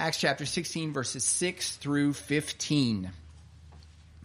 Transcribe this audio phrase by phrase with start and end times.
[0.00, 3.10] Acts chapter 16, verses 6 through 15.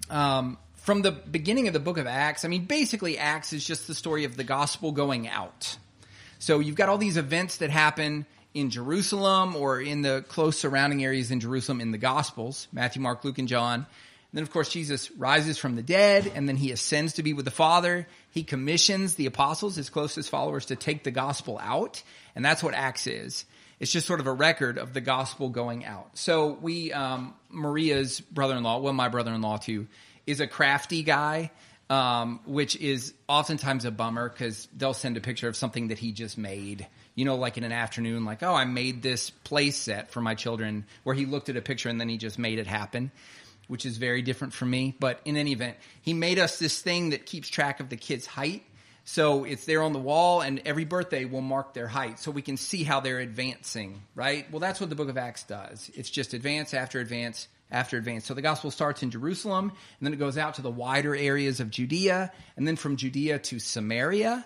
[0.09, 3.85] Um, from the beginning of the book of Acts, I mean, basically, Acts is just
[3.85, 5.75] the story of the gospel going out.
[6.39, 11.03] So you've got all these events that happen in Jerusalem or in the close surrounding
[11.03, 13.80] areas in Jerusalem in the Gospels Matthew, Mark, Luke, and John.
[13.82, 13.86] And
[14.32, 17.44] then, of course, Jesus rises from the dead and then he ascends to be with
[17.44, 18.07] the Father.
[18.32, 22.02] He commissions the apostles, his closest followers, to take the gospel out.
[22.34, 23.44] And that's what Acts is.
[23.80, 26.18] It's just sort of a record of the gospel going out.
[26.18, 29.88] So we, um, Maria's brother-in-law, well, my brother-in-law too,
[30.25, 31.52] is a crafty guy,
[31.89, 36.14] um, which is oftentimes a bummer because they'll send a picture of something that he
[36.14, 36.88] just made.
[37.16, 40.36] You know, like in an afternoon, like, oh, I made this play set for my
[40.36, 43.11] children, where he looked at a picture and then he just made it happen,
[43.67, 44.95] which is very different from me.
[45.00, 48.25] But in any event, he made us this thing that keeps track of the kids'
[48.25, 48.64] height.
[49.08, 52.41] So it's there on the wall, and every birthday will mark their height so we
[52.41, 54.52] can see how they're advancing, right?
[54.52, 55.91] Well, that's what the book of Acts does.
[55.94, 58.25] It's just advance after advance after advance.
[58.25, 61.59] So the gospel starts in Jerusalem, and then it goes out to the wider areas
[61.59, 64.43] of Judea, and then from Judea to Samaria,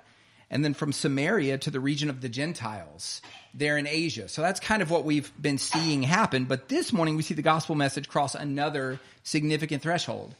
[0.51, 3.21] and then from Samaria to the region of the Gentiles
[3.53, 4.27] there in Asia.
[4.27, 6.45] So that's kind of what we've been seeing happen.
[6.45, 10.35] But this morning we see the gospel message cross another significant threshold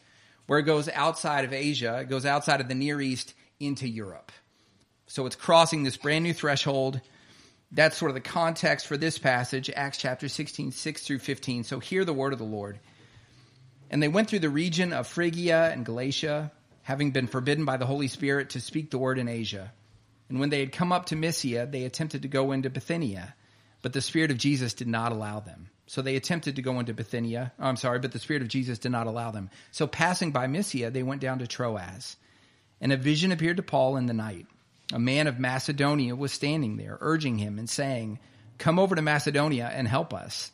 [0.48, 4.32] where it goes outside of Asia, it goes outside of the Near East into Europe.
[5.08, 7.02] So it's crossing this brand new threshold
[7.72, 11.64] that's sort of the context for this passage, Acts chapter 16, 6 through 15.
[11.64, 12.80] So hear the word of the Lord.
[13.92, 16.52] And they went through the region of Phrygia and Galatia,
[16.82, 19.72] having been forbidden by the Holy Spirit to speak the word in Asia.
[20.30, 23.36] And when they had come up to Mysia, they attempted to go into Bithynia,
[23.82, 25.70] but the Spirit of Jesus did not allow them.
[25.88, 27.52] So they attempted to go into Bithynia.
[27.60, 29.50] I'm sorry, but the Spirit of Jesus did not allow them.
[29.72, 32.16] So passing by Mysia, they went down to Troas.
[32.82, 34.48] And a vision appeared to Paul in the night
[34.92, 38.20] a man of Macedonia was standing there, urging him and saying,
[38.58, 40.52] Come over to Macedonia and help us.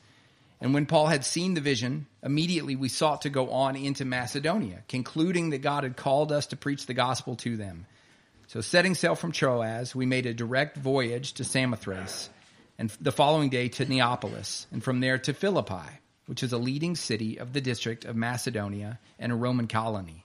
[0.62, 4.84] And when Paul had seen the vision, immediately we sought to go on into Macedonia,
[4.88, 7.86] concluding that God had called us to preach the gospel to them.
[8.48, 12.30] So, setting sail from Troas, we made a direct voyage to Samothrace,
[12.78, 16.96] and the following day to Neapolis, and from there to Philippi, which is a leading
[16.96, 20.25] city of the district of Macedonia and a Roman colony.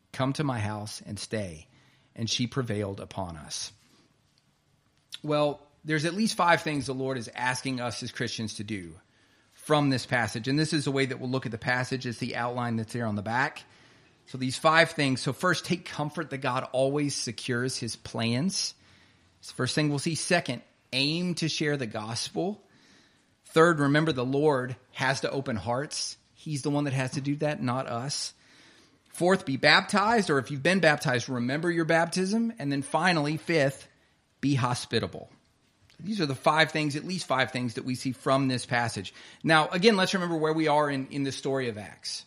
[0.11, 1.67] come to my house and stay
[2.15, 3.71] and she prevailed upon us.
[5.23, 8.93] Well, there's at least five things the Lord is asking us as Christians to do
[9.53, 10.47] from this passage.
[10.47, 12.93] And this is the way that we'll look at the passage as the outline that's
[12.93, 13.63] there on the back.
[14.27, 15.21] So these five things.
[15.21, 18.73] So first, take comfort that God always secures his plans.
[19.39, 20.15] It's first thing we'll see.
[20.15, 20.61] Second,
[20.93, 22.63] aim to share the gospel.
[23.47, 26.17] Third, remember the Lord has to open hearts.
[26.33, 28.33] He's the one that has to do that, not us.
[29.13, 32.53] Fourth, be baptized, or if you've been baptized, remember your baptism.
[32.59, 33.87] And then finally, fifth,
[34.39, 35.29] be hospitable.
[35.99, 39.13] These are the five things, at least five things that we see from this passage.
[39.43, 42.25] Now, again, let's remember where we are in, in the story of Acts.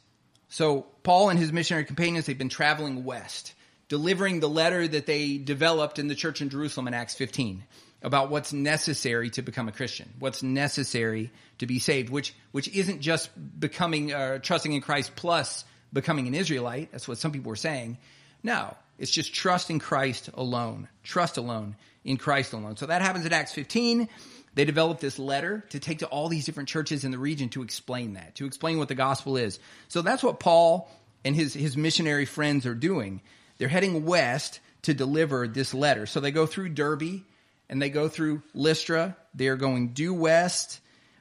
[0.49, 3.55] So, Paul and his missionary companions, they've been traveling west,
[3.89, 7.65] delivering the letter that they developed in the church in Jerusalem in Acts 15
[8.03, 13.01] about what's necessary to become a Christian, what's necessary to be saved, which, which isn't
[13.01, 16.93] just becoming, uh, trusting in Christ plus becoming an Israelite.
[16.93, 17.97] That's what some people were saying.
[18.43, 20.89] No, it's just trust in Christ alone.
[21.03, 22.77] Trust alone in Christ alone.
[22.77, 24.09] So that happens in Acts 15.
[24.55, 27.63] They develop this letter to take to all these different churches in the region to
[27.63, 29.59] explain that, to explain what the gospel is.
[29.89, 30.91] So that's what Paul
[31.25, 33.23] and his, his missionary friends are doing.
[33.59, 36.07] They're heading west to deliver this letter.
[36.07, 37.23] So they go through Derbe
[37.69, 39.17] and they go through Lystra.
[39.35, 40.81] They're going due west.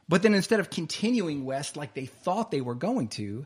[0.09, 3.45] But then instead of continuing west like they thought they were going to,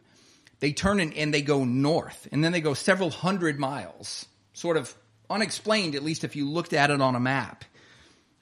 [0.59, 4.77] they turn and, and they go north, and then they go several hundred miles, sort
[4.77, 4.95] of
[5.29, 7.63] unexplained, at least if you looked at it on a map.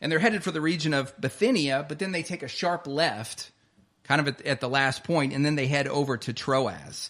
[0.02, 3.52] And they're headed for the region of Bithynia, but then they take a sharp left,
[4.04, 7.10] kind of at, at the last point, and then they head over to Troas.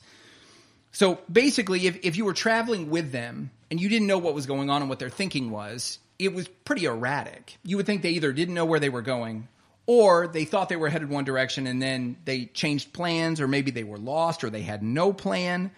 [0.91, 4.45] So basically, if, if you were traveling with them and you didn't know what was
[4.45, 7.57] going on and what their thinking was, it was pretty erratic.
[7.63, 9.49] You would think they either didn't know where they were going
[9.87, 13.71] or they thought they were headed one direction and then they changed plans or maybe
[13.71, 15.71] they were lost or they had no plan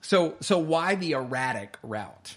[0.00, 2.36] so so why the erratic route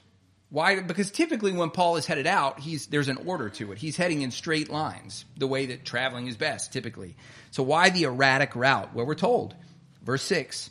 [0.49, 0.79] Why?
[0.79, 3.77] Because typically when Paul is headed out, he's there's an order to it.
[3.77, 7.17] He's heading in straight lines, the way that traveling is best, typically.
[7.51, 8.95] So why the erratic route?
[8.95, 9.55] Well, we're told,
[10.01, 10.69] verse six,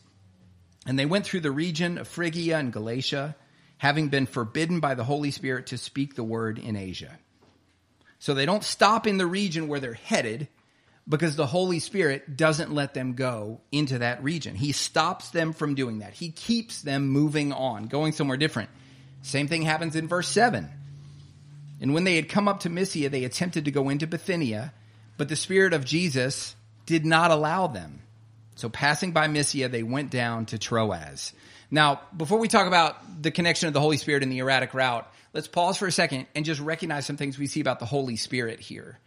[0.87, 3.37] and they went through the region of Phrygia and Galatia,
[3.77, 7.19] having been forbidden by the Holy Spirit to speak the word in Asia.
[8.19, 10.49] So they don't stop in the region where they're headed
[11.09, 14.55] because the Holy Spirit doesn't let them go into that region.
[14.55, 16.13] He stops them from doing that.
[16.13, 18.71] He keeps them moving on, going somewhere different.
[19.23, 20.69] Same thing happens in verse 7.
[21.81, 24.73] And when they had come up to Mysia, they attempted to go into Bithynia,
[25.17, 28.01] but the Spirit of Jesus did not allow them.
[28.57, 31.33] So passing by Mysia, they went down to Troas.
[31.71, 35.11] Now, before we talk about the connection of the Holy Spirit and the erratic route,
[35.33, 38.17] let's pause for a second and just recognize some things we see about the Holy
[38.17, 38.99] Spirit here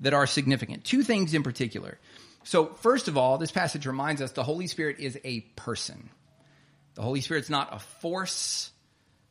[0.00, 0.84] that are significant.
[0.84, 1.98] Two things in particular.
[2.44, 6.10] So, first of all, this passage reminds us the Holy Spirit is a person.
[6.94, 8.70] The Holy Spirit's not a force.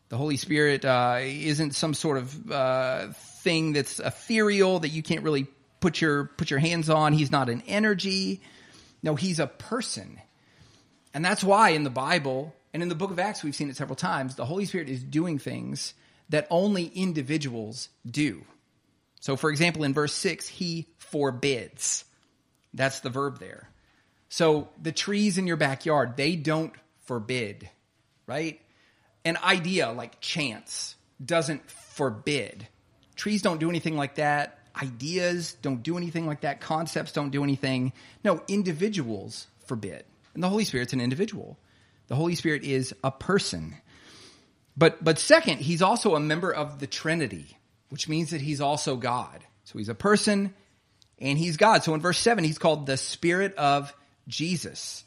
[0.10, 3.08] The Holy Spirit uh, isn't some sort of uh,
[3.42, 5.48] thing that's ethereal that you can't really
[5.80, 7.14] put your put your hands on.
[7.14, 8.42] He's not an energy.
[9.02, 10.20] No, he's a person.
[11.14, 13.77] And that's why in the Bible and in the book of Acts we've seen it
[13.77, 15.94] several times, the Holy Spirit is doing things
[16.27, 18.44] that only individuals do.
[19.22, 22.04] So, for example, in verse 6, he forbids.
[22.74, 23.69] That's the verb there.
[24.27, 26.74] So, the trees in your backyard, they don't
[27.06, 27.69] forbid,
[28.27, 28.60] right?
[29.24, 32.68] An idea like chance doesn't forbid.
[33.16, 34.60] Trees don't do anything like that.
[34.83, 36.60] Ideas don't do anything like that.
[36.60, 37.94] Concepts don't do anything.
[38.22, 40.04] No, individuals forbid.
[40.33, 41.57] And the Holy Spirit's an individual.
[42.07, 43.75] The Holy Spirit is a person.
[44.78, 47.57] But but second, he's also a member of the Trinity,
[47.90, 49.44] which means that he's also God.
[49.63, 50.54] So he's a person
[51.19, 51.84] and he's God.
[51.84, 53.94] So in verse 7, he's called the Spirit of
[54.28, 55.04] Jesus.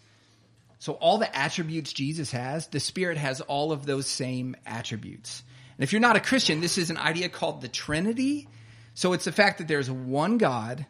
[0.78, 5.42] So all the attributes Jesus has, the Spirit has all of those same attributes.
[5.76, 8.48] And if you're not a Christian, this is an idea called the Trinity.
[8.94, 10.86] So it's the fact that there's one God,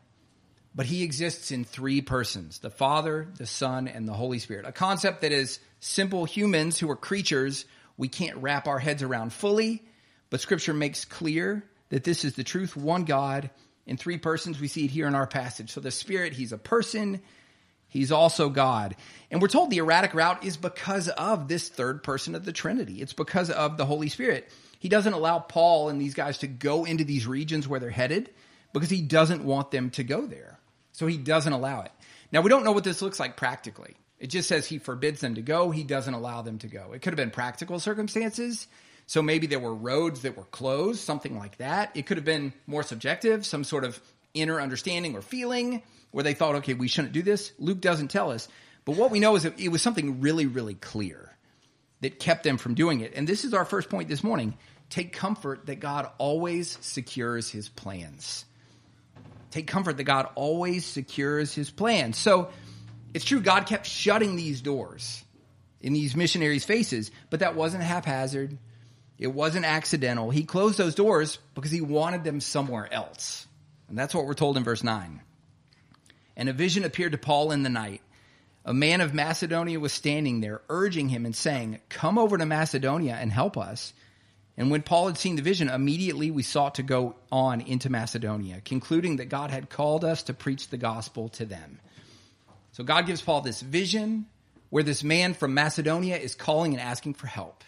[0.74, 4.66] but he exists in three persons the Father, the Son, and the Holy Spirit.
[4.66, 7.64] A concept that is simple humans who are creatures
[7.98, 9.82] we can't wrap our heads around fully,
[10.30, 13.50] but scripture makes clear that this is the truth one God
[13.86, 14.60] in three persons.
[14.60, 15.72] We see it here in our passage.
[15.72, 17.20] So the Spirit, He's a person,
[17.88, 18.94] He's also God.
[19.30, 23.02] And we're told the erratic route is because of this third person of the Trinity.
[23.02, 24.48] It's because of the Holy Spirit.
[24.78, 28.30] He doesn't allow Paul and these guys to go into these regions where they're headed
[28.72, 30.57] because he doesn't want them to go there.
[30.98, 31.92] So he doesn't allow it.
[32.32, 33.94] Now, we don't know what this looks like practically.
[34.18, 35.70] It just says he forbids them to go.
[35.70, 36.90] He doesn't allow them to go.
[36.92, 38.66] It could have been practical circumstances.
[39.06, 41.92] So maybe there were roads that were closed, something like that.
[41.94, 44.00] It could have been more subjective, some sort of
[44.34, 47.52] inner understanding or feeling where they thought, okay, we shouldn't do this.
[47.60, 48.48] Luke doesn't tell us.
[48.84, 51.30] But what we know is it was something really, really clear
[52.00, 53.12] that kept them from doing it.
[53.14, 54.58] And this is our first point this morning.
[54.90, 58.44] Take comfort that God always secures his plans.
[59.50, 62.16] Take comfort that God always secures his plans.
[62.16, 62.50] So,
[63.14, 65.24] it's true, God kept shutting these doors
[65.80, 68.58] in these missionaries' faces, but that wasn't haphazard.
[69.18, 70.30] It wasn't accidental.
[70.30, 73.46] He closed those doors because he wanted them somewhere else.
[73.88, 75.20] And that's what we're told in verse 9.
[76.36, 78.00] And a vision appeared to Paul in the night.
[78.64, 83.16] A man of Macedonia was standing there, urging him and saying, Come over to Macedonia
[83.18, 83.92] and help us.
[84.58, 88.60] And when Paul had seen the vision, immediately we sought to go on into Macedonia,
[88.64, 91.78] concluding that God had called us to preach the gospel to them.
[92.72, 94.26] So God gives Paul this vision
[94.70, 97.62] where this man from Macedonia is calling and asking for help,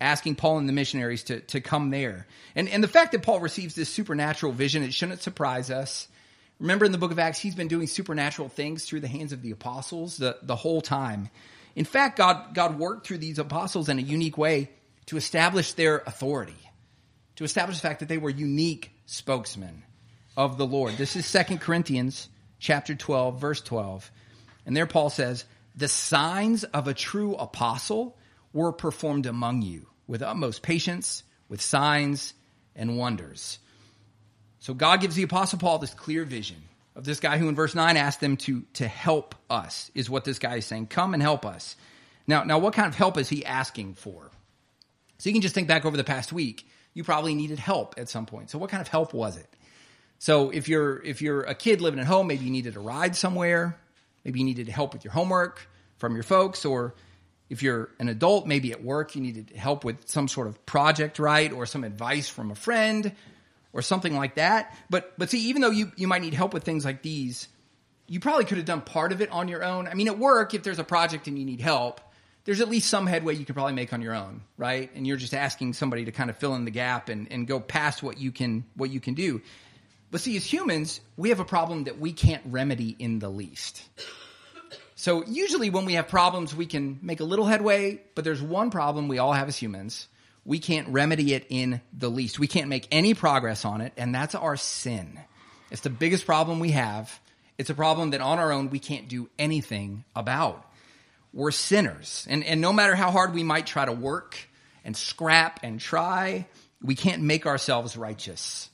[0.00, 2.28] asking Paul and the missionaries to, to come there.
[2.54, 6.06] And, and the fact that Paul receives this supernatural vision, it shouldn't surprise us.
[6.60, 9.42] Remember in the book of Acts, he's been doing supernatural things through the hands of
[9.42, 11.28] the apostles the, the whole time.
[11.74, 14.70] In fact, God, God worked through these apostles in a unique way
[15.06, 16.56] to establish their authority,
[17.36, 19.82] to establish the fact that they were unique spokesmen
[20.36, 20.96] of the Lord.
[20.96, 24.10] This is Second Corinthians chapter 12, verse 12.
[24.66, 25.44] And there Paul says,
[25.76, 28.16] the signs of a true apostle
[28.52, 32.34] were performed among you with utmost patience, with signs
[32.76, 33.58] and wonders.
[34.60, 36.62] So God gives the apostle Paul this clear vision
[36.96, 40.24] of this guy who in verse 9 asked them to, to help us, is what
[40.24, 40.86] this guy is saying.
[40.86, 41.76] Come and help us.
[42.26, 44.30] Now, now, what kind of help is he asking for?
[45.24, 46.68] So you can just think back over the past week.
[46.92, 48.50] You probably needed help at some point.
[48.50, 49.48] So what kind of help was it?
[50.18, 53.16] So if you're if you're a kid living at home, maybe you needed a ride
[53.16, 53.74] somewhere.
[54.22, 55.66] Maybe you needed help with your homework
[55.96, 56.94] from your folks, or
[57.48, 61.18] if you're an adult, maybe at work you needed help with some sort of project,
[61.18, 63.10] right, or some advice from a friend,
[63.72, 64.76] or something like that.
[64.90, 67.48] But but see, even though you you might need help with things like these,
[68.06, 69.88] you probably could have done part of it on your own.
[69.88, 72.02] I mean, at work, if there's a project and you need help,
[72.44, 74.90] there's at least some headway you can probably make on your own, right?
[74.94, 77.58] And you're just asking somebody to kind of fill in the gap and, and go
[77.58, 79.40] past what you can what you can do.
[80.10, 83.82] But see, as humans, we have a problem that we can't remedy in the least.
[84.94, 88.70] So usually when we have problems, we can make a little headway, but there's one
[88.70, 90.06] problem we all have as humans.
[90.44, 92.38] We can't remedy it in the least.
[92.38, 95.18] We can't make any progress on it, and that's our sin.
[95.70, 97.18] It's the biggest problem we have.
[97.58, 100.64] It's a problem that on our own we can't do anything about.
[101.34, 102.26] We're sinners.
[102.30, 104.38] And, and no matter how hard we might try to work
[104.84, 106.46] and scrap and try,
[106.80, 108.70] we can't make ourselves righteous.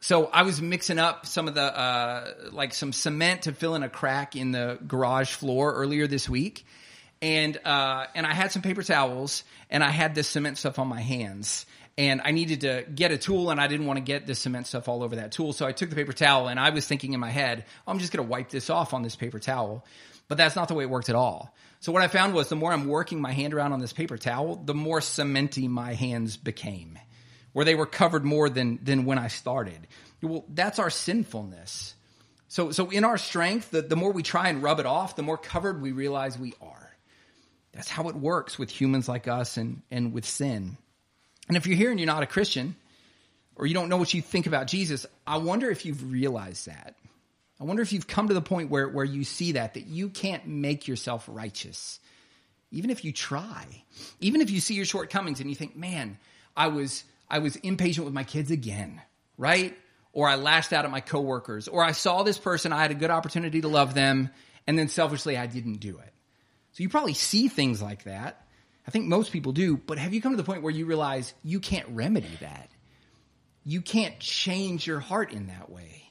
[0.00, 3.82] So I was mixing up some of the, uh, like some cement to fill in
[3.82, 6.64] a crack in the garage floor earlier this week.
[7.20, 10.88] And, uh, and I had some paper towels and I had this cement stuff on
[10.88, 11.66] my hands
[11.98, 14.66] and I needed to get a tool and I didn't want to get the cement
[14.66, 15.52] stuff all over that tool.
[15.52, 17.98] So I took the paper towel and I was thinking in my head, oh, I'm
[17.98, 19.84] just going to wipe this off on this paper towel.
[20.28, 21.54] But that's not the way it worked at all.
[21.80, 24.16] So what I found was the more I'm working my hand around on this paper
[24.16, 26.98] towel, the more cementy my hands became
[27.52, 29.86] where they were covered more than, than when I started.
[30.22, 31.94] Well, that's our sinfulness.
[32.48, 35.22] So, so in our strength, the, the more we try and rub it off, the
[35.22, 36.96] more covered we realize we are.
[37.72, 40.76] That's how it works with humans like us and, and with sin.
[41.48, 42.76] And if you're here and you're not a Christian,
[43.56, 46.94] or you don't know what you think about Jesus, I wonder if you've realized that.
[47.60, 50.08] I wonder if you've come to the point where, where you see that, that you
[50.08, 52.00] can't make yourself righteous.
[52.72, 53.66] Even if you try,
[54.20, 56.18] even if you see your shortcomings and you think, man,
[56.56, 59.00] I was I was impatient with my kids again,
[59.38, 59.76] right?
[60.12, 62.94] Or I lashed out at my coworkers, or I saw this person, I had a
[62.94, 64.30] good opportunity to love them,
[64.66, 66.12] and then selfishly I didn't do it.
[66.72, 68.46] So you probably see things like that.
[68.86, 71.34] I think most people do, but have you come to the point where you realize
[71.44, 72.68] you can't remedy that?
[73.64, 76.10] You can't change your heart in that way.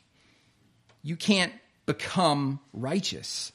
[1.03, 1.53] You can't
[1.85, 3.51] become righteous.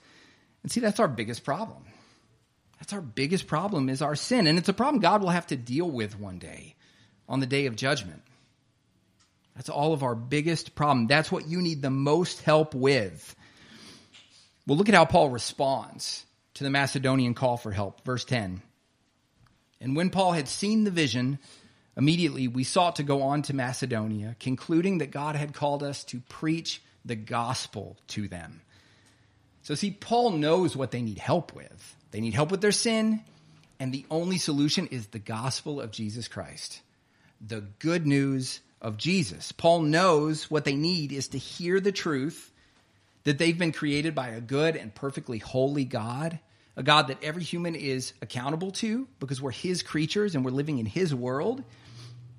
[0.63, 1.85] And see, that's our biggest problem.
[2.79, 4.47] That's our biggest problem is our sin.
[4.47, 6.75] And it's a problem God will have to deal with one day
[7.29, 8.23] on the day of judgment.
[9.55, 11.07] That's all of our biggest problem.
[11.07, 13.35] That's what you need the most help with.
[14.67, 18.05] Well, look at how Paul responds to the Macedonian call for help.
[18.05, 18.61] Verse 10.
[19.81, 21.39] And when Paul had seen the vision,
[21.97, 26.21] immediately we sought to go on to Macedonia, concluding that God had called us to
[26.29, 28.63] preach the gospel to them.
[29.63, 31.97] So, see, Paul knows what they need help with.
[32.11, 33.23] They need help with their sin,
[33.81, 36.81] and the only solution is the gospel of Jesus Christ
[37.41, 39.53] the good news of Jesus.
[39.53, 42.51] Paul knows what they need is to hear the truth
[43.25, 46.39] that they've been created by a good and perfectly holy God,
[46.77, 50.79] a God that every human is accountable to because we're his creatures and we're living
[50.79, 51.65] in his world.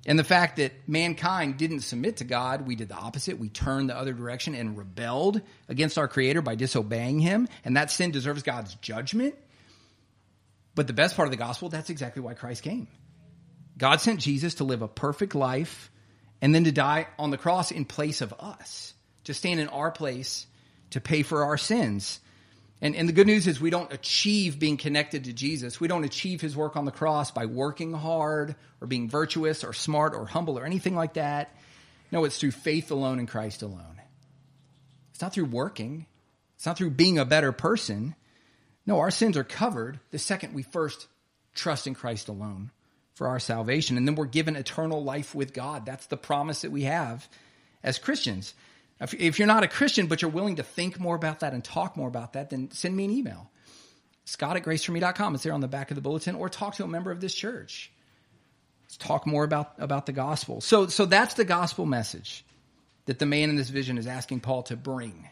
[0.06, 3.38] And the fact that mankind didn't submit to God, we did the opposite.
[3.38, 7.46] We turned the other direction and rebelled against our Creator by disobeying Him.
[7.62, 9.34] And that sin deserves God's judgment.
[10.74, 12.86] But the best part of the gospel, that's exactly why Christ came.
[13.76, 15.90] God sent Jesus to live a perfect life
[16.40, 19.90] and then to die on the cross in place of us, to stand in our
[19.90, 20.46] place
[20.90, 22.20] to pay for our sins.
[22.80, 25.80] And, and the good news is we don't achieve being connected to Jesus.
[25.80, 29.72] We don't achieve his work on the cross by working hard or being virtuous or
[29.72, 31.56] smart or humble or anything like that.
[32.12, 34.00] No, it's through faith alone in Christ alone.
[35.10, 36.06] It's not through working.
[36.54, 38.14] It's not through being a better person.
[38.86, 41.08] No, our sins are covered the second we first
[41.54, 42.70] trust in Christ alone
[43.14, 43.96] for our salvation.
[43.96, 45.84] And then we're given eternal life with God.
[45.84, 47.28] That's the promise that we have
[47.82, 48.54] as Christians.
[49.00, 51.96] If you're not a Christian, but you're willing to think more about that and talk
[51.96, 53.50] more about that, then send me an email.
[54.24, 55.34] Scott at graceforme.com.
[55.34, 57.34] It's there on the back of the bulletin, or talk to a member of this
[57.34, 57.92] church.
[58.84, 60.60] Let's talk more about, about the gospel.
[60.60, 62.44] So, so that's the gospel message
[63.06, 65.28] that the man in this vision is asking Paul to bring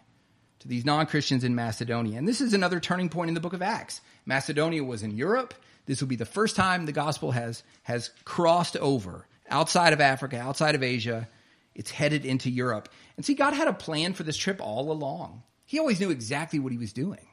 [0.61, 2.18] to these non Christians in Macedonia.
[2.18, 4.00] And this is another turning point in the book of Acts.
[4.25, 5.54] Macedonia was in Europe.
[5.87, 10.38] This will be the first time the gospel has, has crossed over outside of Africa,
[10.38, 11.28] outside of Asia.
[11.76, 12.88] It's headed into Europe.
[13.16, 15.42] And see, God had a plan for this trip all along.
[15.66, 17.26] He always knew exactly what he was doing.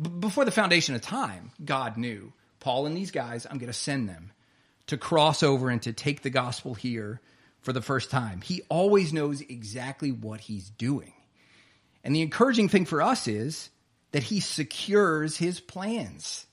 [0.00, 3.72] B- before the foundation of time, God knew Paul and these guys, I'm going to
[3.72, 4.32] send them
[4.88, 7.20] to cross over and to take the gospel here
[7.62, 8.40] for the first time.
[8.40, 11.12] He always knows exactly what he's doing.
[12.02, 13.70] And the encouraging thing for us is
[14.12, 16.46] that he secures his plans.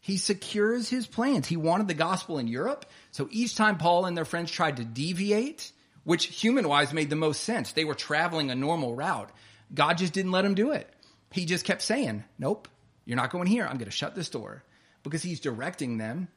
[0.00, 1.46] He secures his plans.
[1.46, 2.84] He wanted the gospel in Europe.
[3.12, 5.72] So each time Paul and their friends tried to deviate,
[6.04, 9.30] which human wise made the most sense, they were traveling a normal route.
[9.72, 10.88] God just didn't let them do it.
[11.32, 12.68] He just kept saying, Nope,
[13.04, 13.64] you're not going here.
[13.64, 14.62] I'm going to shut this door
[15.02, 16.28] because he's directing them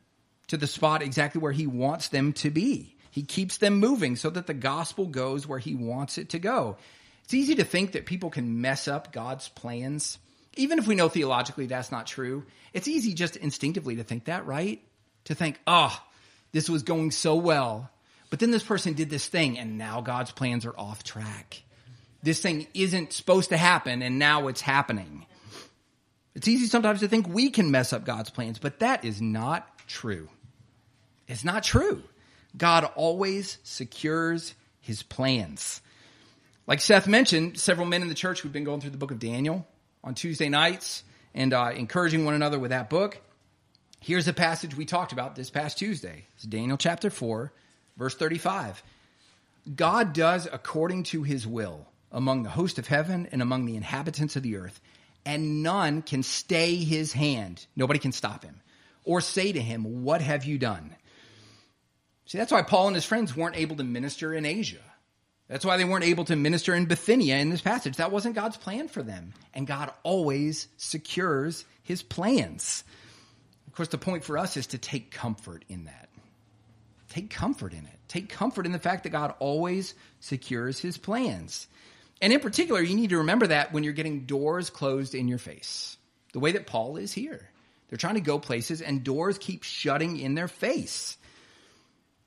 [0.48, 2.96] to the spot exactly where he wants them to be.
[3.12, 6.78] He keeps them moving so that the gospel goes where he wants it to go.
[7.24, 10.18] It's easy to think that people can mess up God's plans
[10.58, 12.44] even if we know theologically that's not true,
[12.74, 14.82] it's easy just instinctively to think that, right?
[15.26, 15.98] To think, oh,
[16.52, 17.90] this was going so well,
[18.30, 21.64] but then this person did this thing and now God's plans are off track.
[22.24, 25.26] This thing isn't supposed to happen and now it's happening.
[26.36, 29.68] It's easy sometimes to think we can mess up God's plans, but that is not
[29.88, 30.30] true.
[31.28, 32.04] It's not true.
[32.56, 35.82] God always secures his plans.
[36.66, 39.20] Like Seth mentioned, several men in the church we've been going through the book of
[39.20, 39.66] Daniel
[40.04, 41.04] on Tuesday nights
[41.34, 43.20] and uh, encouraging one another with that book.
[44.00, 46.26] Here's a passage we talked about this past Tuesday.
[46.36, 47.52] It's Daniel chapter 4,
[47.98, 48.82] verse 35.
[49.76, 54.36] God does according to his will among the host of heaven and among the inhabitants
[54.36, 54.80] of the earth
[55.28, 57.66] and none can stay his hand.
[57.76, 58.62] Nobody can stop him
[59.04, 60.96] or say to him, What have you done?
[62.28, 64.82] See, that's why Paul and his friends weren't able to minister in Asia.
[65.50, 67.98] That's why they weren't able to minister in Bithynia in this passage.
[67.98, 69.34] That wasn't God's plan for them.
[69.54, 72.86] And God always secures his plans.
[73.68, 76.07] Of course, the point for us is to take comfort in that.
[77.18, 78.00] Take comfort in it.
[78.08, 81.66] Take comfort in the fact that God always secures his plans.
[82.22, 85.40] And in particular, you need to remember that when you're getting doors closed in your
[85.40, 85.98] face,
[86.34, 87.50] the way that Paul is here.
[87.90, 91.18] They're trying to go places and doors keep shutting in their face.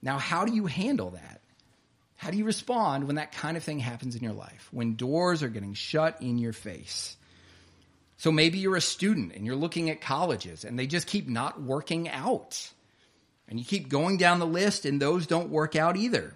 [0.02, 1.40] Now, how do you handle that?
[2.16, 4.70] How do you respond when that kind of thing happens in your life?
[4.72, 7.16] When doors are getting shut in your face?
[8.16, 11.62] So maybe you're a student and you're looking at colleges and they just keep not
[11.62, 12.72] working out.
[13.50, 16.34] And you keep going down the list and those don't work out either.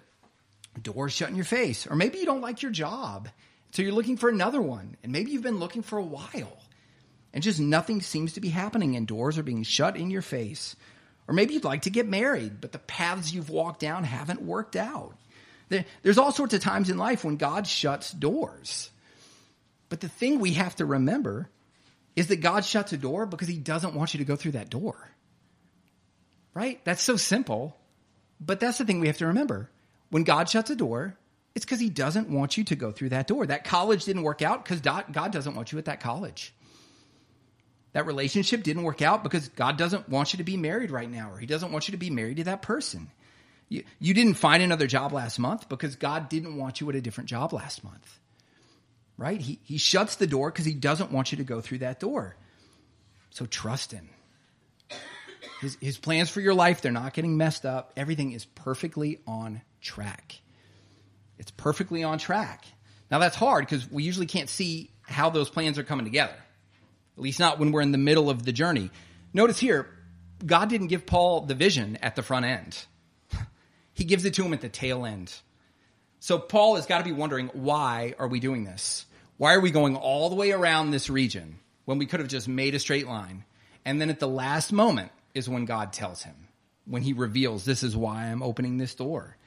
[0.79, 1.87] Doors shut in your face.
[1.87, 3.29] Or maybe you don't like your job
[3.75, 6.63] so you're looking for another one, and maybe you've been looking for a while,
[7.33, 10.77] and just nothing seems to be happening, and doors are being shut in your face.
[11.27, 14.77] Or maybe you'd like to get married, but the paths you've walked down haven't worked
[14.77, 15.17] out.
[15.67, 18.91] there's all sorts of times in life when God shuts doors.
[19.89, 21.49] But the thing we have to remember
[22.15, 24.69] is that God shuts a door because he doesn't want you to go through that
[24.69, 25.11] door.
[26.55, 26.83] Right?
[26.85, 27.77] That's so simple.
[28.39, 29.69] But that's the thing we have to remember.
[30.09, 31.15] When God shuts a door,
[31.53, 33.45] it's because he doesn't want you to go through that door.
[33.45, 36.53] That college didn't work out because God doesn't want you at that college.
[37.93, 41.31] That relationship didn't work out because God doesn't want you to be married right now,
[41.31, 43.09] or he doesn't want you to be married to that person.
[43.69, 47.01] You, you didn't find another job last month because God didn't want you at a
[47.01, 48.19] different job last month.
[49.17, 49.39] Right?
[49.39, 52.35] He, he shuts the door because he doesn't want you to go through that door.
[53.29, 54.09] So trust him.
[55.65, 57.91] His, his plans for your life, they're not getting messed up.
[57.97, 60.39] Everything is perfectly on track.
[61.39, 62.65] It's perfectly on track.
[63.09, 66.35] Now that's hard because we usually can't see how those plans are coming together.
[67.17, 68.91] At least not when we're in the middle of the journey.
[69.33, 69.89] Notice here,
[70.45, 72.85] God didn't give Paul the vision at the front end.
[73.93, 75.33] he gives it to him at the tail end.
[76.19, 79.07] So Paul has got to be wondering, why are we doing this?
[79.37, 82.47] Why are we going all the way around this region when we could have just
[82.47, 83.45] made a straight line?
[83.83, 86.47] And then at the last moment is when God tells him,
[86.85, 89.37] when he reveals, this is why I'm opening this door.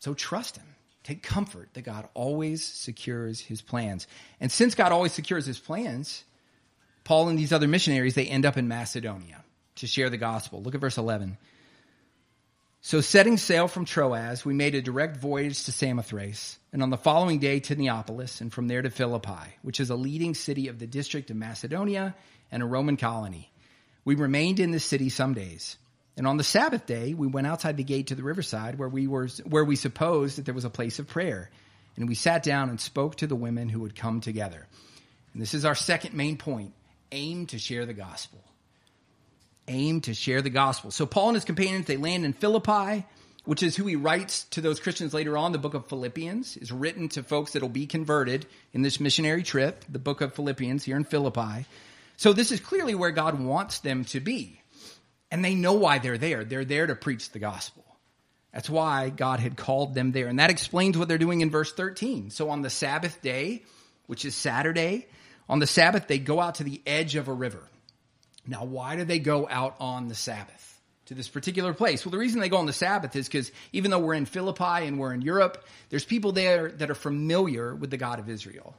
[0.00, 0.66] So trust him.
[1.04, 4.06] Take comfort that God always secures his plans.
[4.40, 6.24] And since God always secures his plans,
[7.04, 9.42] Paul and these other missionaries, they end up in Macedonia
[9.76, 10.62] to share the gospel.
[10.62, 11.38] Look at verse 11.
[12.80, 16.96] So setting sail from Troas, we made a direct voyage to Samothrace, and on the
[16.96, 20.78] following day to Neapolis, and from there to Philippi, which is a leading city of
[20.78, 22.14] the district of Macedonia
[22.52, 23.50] and a Roman colony.
[24.08, 25.76] We remained in this city some days.
[26.16, 29.06] And on the Sabbath day, we went outside the gate to the riverside where we
[29.06, 31.50] were, where we supposed that there was a place of prayer.
[31.94, 34.66] And we sat down and spoke to the women who had come together.
[35.34, 36.72] And this is our second main point.
[37.12, 38.42] Aim to share the gospel.
[39.68, 40.90] Aim to share the gospel.
[40.90, 43.04] So Paul and his companions, they land in Philippi,
[43.44, 45.52] which is who he writes to those Christians later on.
[45.52, 49.84] The book of Philippians is written to folks that'll be converted in this missionary trip,
[49.86, 51.66] the book of Philippians here in Philippi.
[52.18, 54.60] So this is clearly where God wants them to be.
[55.30, 56.44] And they know why they're there.
[56.44, 57.84] They're there to preach the gospel.
[58.52, 60.26] That's why God had called them there.
[60.26, 62.30] And that explains what they're doing in verse 13.
[62.30, 63.62] So on the Sabbath day,
[64.06, 65.06] which is Saturday,
[65.48, 67.62] on the Sabbath, they go out to the edge of a river.
[68.46, 72.04] Now, why do they go out on the Sabbath to this particular place?
[72.04, 74.86] Well, the reason they go on the Sabbath is because even though we're in Philippi
[74.86, 78.74] and we're in Europe, there's people there that are familiar with the God of Israel.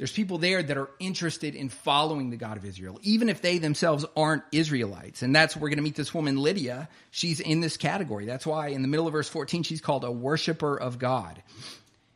[0.00, 3.58] There's people there that are interested in following the God of Israel, even if they
[3.58, 5.20] themselves aren't Israelites.
[5.20, 6.88] And that's, we're going to meet this woman, Lydia.
[7.10, 8.24] She's in this category.
[8.24, 11.42] That's why in the middle of verse 14, she's called a worshiper of God.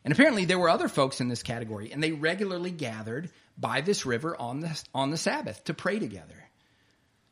[0.02, 4.06] And apparently there were other folks in this category, and they regularly gathered by this
[4.06, 6.48] river on the, on the Sabbath to pray together.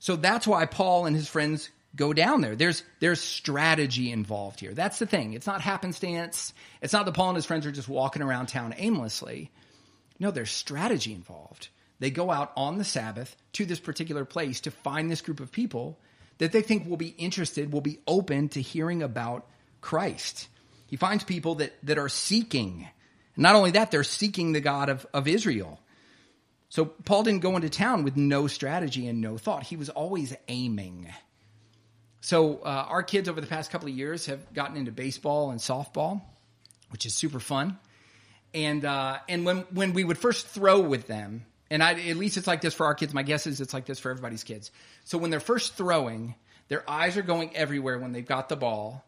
[0.01, 2.57] So that's why Paul and his friends go down there.
[2.57, 4.75] There's, there's strategy involved here.
[4.75, 5.33] That's the thing.
[5.33, 6.53] It's not happenstance.
[6.83, 9.51] It's not that Paul and his friends are just walking around town aimlessly.
[10.19, 11.69] No, there's strategy involved.
[11.99, 15.53] they go out on the Sabbath to this particular place to find this group of
[15.53, 15.99] people
[16.39, 19.47] that they think will be interested, will be open to hearing about
[19.81, 20.49] Christ.
[20.89, 22.89] He finds people that, that are seeking.
[23.37, 25.81] Not only that, they're seeking the God of, of Israel.
[26.69, 29.63] So Paul didn't go into town with no strategy and no thought.
[29.63, 31.09] He was always aiming.
[32.23, 35.61] So uh, our kids over the past couple of years have gotten into baseball and
[35.61, 36.23] softball,
[36.91, 37.79] which is super fun.
[38.55, 42.37] And uh, and when when we would first throw with them, and I, at least
[42.37, 43.15] it's like this for our kids.
[43.15, 44.71] My guess is it's like this for everybody's kids.
[45.05, 46.35] So when they're first throwing,
[46.69, 49.05] their eyes are going everywhere when they've got the ball,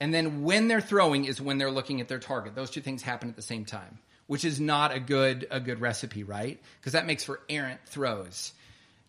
[0.00, 2.54] and then when they're throwing is when they're looking at their target.
[2.54, 5.80] Those two things happen at the same time which is not a good a good
[5.80, 6.60] recipe, right?
[6.78, 8.52] Because that makes for errant throws.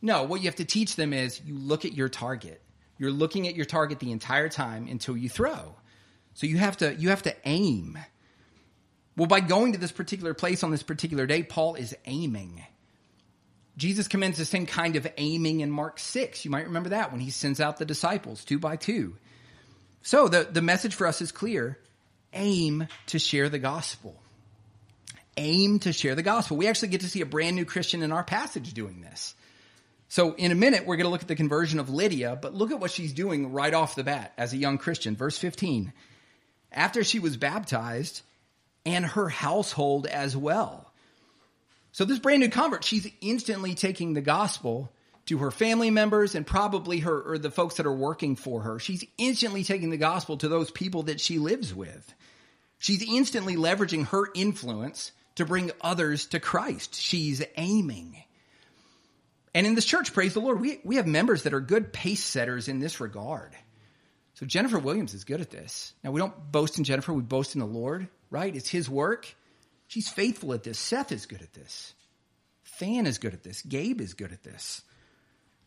[0.01, 2.61] No, what you have to teach them is you look at your target.
[2.97, 5.75] You're looking at your target the entire time until you throw.
[6.33, 7.99] So you have to you have to aim.
[9.19, 12.63] Well, by going to this particular place on this particular day, Paul is aiming.
[13.75, 16.45] Jesus commends the same kind of aiming in Mark 6.
[16.45, 19.17] You might remember that when he sends out the disciples two by two.
[20.01, 21.77] So the, the message for us is clear
[22.33, 24.15] aim to share the gospel
[25.39, 26.57] aim to share the gospel.
[26.57, 29.33] We actually get to see a brand new Christian in our passage doing this.
[30.09, 32.71] So in a minute, we're going to look at the conversion of Lydia, but look
[32.71, 35.15] at what she's doing right off the bat as a young Christian.
[35.15, 35.93] Verse 15.
[36.71, 38.21] After she was baptized
[38.85, 40.91] and her household as well.
[41.91, 44.91] So this brand new convert, she's instantly taking the gospel
[45.25, 48.79] to her family members and probably her or the folks that are working for her.
[48.79, 52.13] She's instantly taking the gospel to those people that she lives with.
[52.79, 56.95] She's instantly leveraging her influence to bring others to Christ.
[56.95, 58.23] She's aiming.
[59.53, 62.23] And in this church, praise the Lord, we, we have members that are good pace
[62.23, 63.55] setters in this regard.
[64.35, 65.93] So Jennifer Williams is good at this.
[66.03, 68.55] Now, we don't boast in Jennifer, we boast in the Lord, right?
[68.55, 69.35] It's His work.
[69.87, 70.77] She's faithful at this.
[70.77, 71.93] Seth is good at this.
[72.63, 73.61] Fan is good at this.
[73.63, 74.81] Gabe is good at this.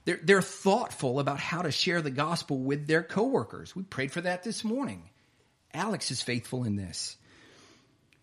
[0.04, 3.76] They're, they're thoughtful about how to share the gospel with their coworkers.
[3.76, 5.10] We prayed for that this morning.
[5.74, 7.16] Alex is faithful in this.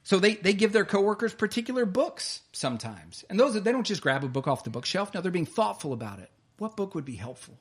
[0.03, 3.23] So they, they give their coworkers particular books sometimes.
[3.29, 5.13] And those they don't just grab a book off the bookshelf.
[5.13, 6.31] No, they're being thoughtful about it.
[6.57, 7.57] What book would be helpful?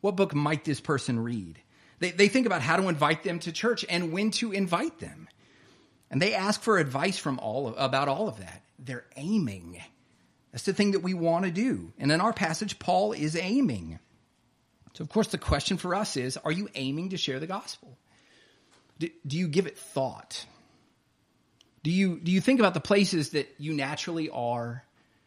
[0.00, 1.60] What book might this person read?
[1.98, 5.28] They, they think about how to invite them to church and when to invite them.
[6.10, 8.62] And they ask for advice from all of, about all of that.
[8.78, 9.80] They're aiming.
[10.52, 11.92] That's the thing that we want to do.
[11.98, 13.98] And in our passage, Paul is aiming.
[14.94, 17.98] So, of course, the question for us is are you aiming to share the gospel?
[18.98, 20.46] Do, do you give it thought?
[21.82, 24.84] Do you do you think about the places that you naturally are,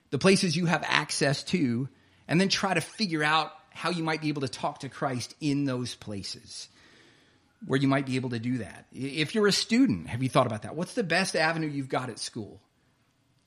[0.10, 1.88] the places you have access to,
[2.28, 5.36] and then try to figure out how you might be able to talk to Christ
[5.40, 6.68] in those places
[7.66, 8.88] where you might be able to do that?
[8.92, 10.76] If you're a student, have you thought about that?
[10.76, 12.62] What's the best avenue you've got at school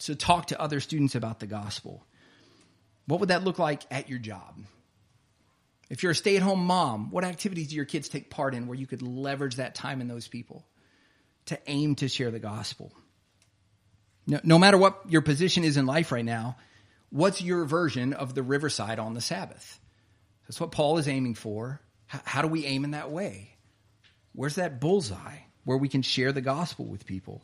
[0.01, 2.05] to talk to other students about the gospel?
[3.07, 4.57] What would that look like at your job?
[5.91, 8.67] If you're a stay at home mom, what activities do your kids take part in
[8.67, 10.67] where you could leverage that time in those people
[11.47, 12.93] to aim to share the gospel?
[14.27, 16.57] No, no matter what your position is in life right now,
[17.11, 19.79] what's your version of the riverside on the Sabbath?
[20.47, 21.81] That's what Paul is aiming for.
[22.07, 23.52] How, how do we aim in that way?
[24.35, 27.43] Where's that bullseye where we can share the gospel with people?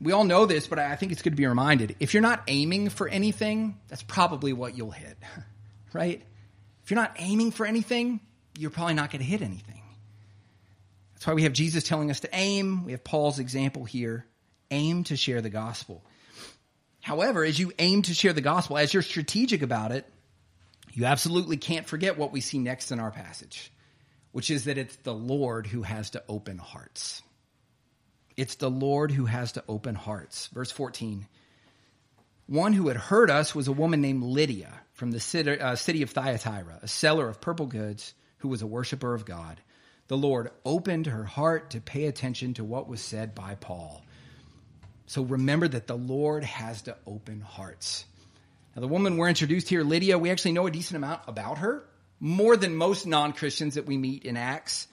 [0.00, 1.96] We all know this, but I think it's good to be reminded.
[2.00, 5.16] If you're not aiming for anything, that's probably what you'll hit,
[5.92, 6.22] right?
[6.84, 8.20] If you're not aiming for anything,
[8.58, 9.82] you're probably not going to hit anything.
[11.14, 12.84] That's why we have Jesus telling us to aim.
[12.84, 14.26] We have Paul's example here
[14.70, 16.04] aim to share the gospel.
[17.00, 20.04] However, as you aim to share the gospel, as you're strategic about it,
[20.92, 23.72] you absolutely can't forget what we see next in our passage,
[24.36, 27.22] which is that it's the Lord who has to open hearts.
[28.36, 30.48] It's the Lord who has to open hearts.
[30.48, 31.26] Verse 14.
[32.46, 36.10] One who had heard us was a woman named Lydia from the city, uh, of
[36.10, 39.58] Thyatira, a seller of purple goods who was a worshiper of God.
[40.08, 44.04] The Lord opened her heart to pay attention to what was said by Paul.
[45.06, 48.04] So remember that the Lord has to open hearts.
[48.74, 51.86] Now, the woman we're introduced here, Lydia, we actually know a decent amount about her,
[52.20, 54.88] more than most non Christians that we meet in Acts.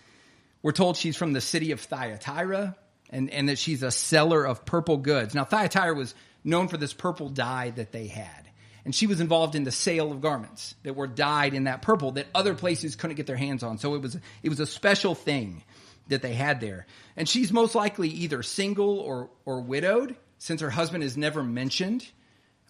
[0.61, 2.75] We're told she's from the city of Thyatira
[3.09, 5.35] and, and that she's a seller of purple goods.
[5.35, 8.49] Now, Thyatira was known for this purple dye that they had.
[8.85, 12.13] And she was involved in the sale of garments that were dyed in that purple
[12.13, 13.77] that other places couldn't get their hands on.
[13.77, 15.63] So it was, it was a special thing
[16.09, 16.85] that they had there.
[17.15, 22.05] And she's most likely either single or, or widowed, since her husband is never mentioned.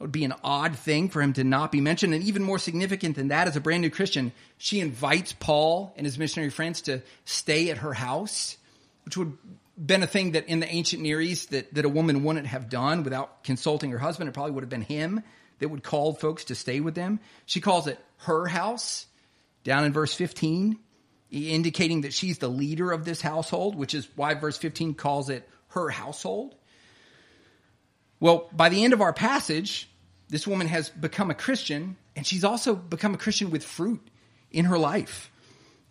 [0.04, 2.14] Would be an odd thing for him to not be mentioned.
[2.14, 6.06] And even more significant than that, as a brand new Christian, she invites Paul and
[6.06, 8.58] his missionary friends to stay at her house,
[9.06, 9.38] which would
[9.78, 12.70] been a thing that in the ancient Near East that, that a woman wouldn't have
[12.70, 14.28] done without consulting her husband.
[14.28, 15.24] It probably would have been him
[15.60, 17.22] that would call folks to stay with them.
[17.46, 19.06] She calls it her house
[19.64, 20.78] down in verse 15,
[21.32, 25.48] indicating that she's the leader of this household, which is why verse 15 calls it
[25.70, 26.56] her household.
[28.20, 29.90] Well, by the end of our passage,
[30.34, 34.02] this woman has become a Christian, and she's also become a Christian with fruit
[34.50, 35.30] in her life.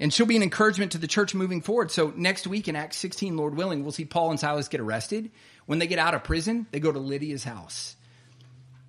[0.00, 1.92] And she'll be an encouragement to the church moving forward.
[1.92, 5.30] So next week in Acts 16, Lord willing, we'll see Paul and Silas get arrested.
[5.66, 7.94] When they get out of prison, they go to Lydia's house.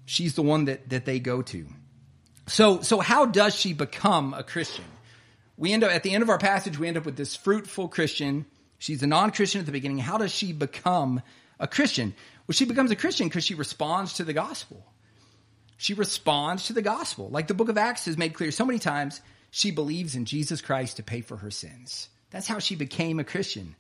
[0.06, 1.68] She's the one that, that they go to.
[2.48, 4.86] So, so how does she become a Christian?
[5.56, 7.90] We end up at the end of our passage, we end up with this fruitful
[7.90, 8.48] Christian.
[8.80, 10.00] She's a non-Christian at the beginning.
[10.00, 11.22] How does she become
[11.60, 12.16] a Christian?
[12.48, 14.84] Well, she becomes a Christian because she responds to the gospel.
[15.84, 17.28] She responds to the gospel.
[17.30, 19.20] Like the book of Acts has made clear so many times,
[19.52, 22.08] she believes in Jesus Christ to pay for her sins.
[22.32, 23.76] That's how she became a Christian.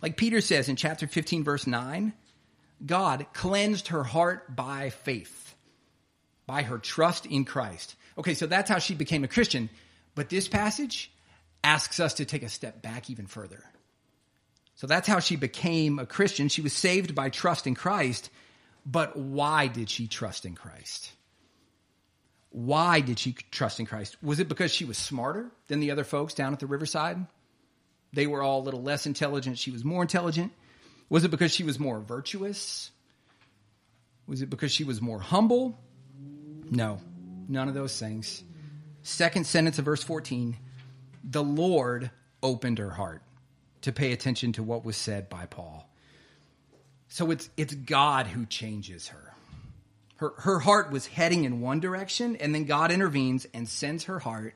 [0.00, 2.12] Like Peter says in chapter 15, verse 9,
[2.86, 5.56] God cleansed her heart by faith,
[6.46, 7.96] by her trust in Christ.
[8.16, 9.70] Okay, so that's how she became a Christian.
[10.14, 11.10] But this passage
[11.64, 13.64] asks us to take a step back even further.
[14.76, 16.48] So that's how she became a Christian.
[16.48, 18.30] She was saved by trust in Christ.
[18.86, 21.10] But why did she trust in Christ?
[22.54, 24.16] Why did she trust in Christ?
[24.22, 27.26] Was it because she was smarter than the other folks down at the riverside?
[28.12, 29.58] They were all a little less intelligent.
[29.58, 30.52] She was more intelligent.
[31.08, 32.92] Was it because she was more virtuous?
[34.28, 35.76] Was it because she was more humble?
[36.70, 37.00] No,
[37.48, 38.44] none of those things.
[39.02, 40.56] Second sentence of verse 14
[41.24, 43.22] the Lord opened her heart
[43.80, 45.90] to pay attention to what was said by Paul.
[47.08, 49.33] So it's, it's God who changes her.
[50.16, 54.18] Her, her heart was heading in one direction, and then God intervenes and sends her
[54.18, 54.54] heart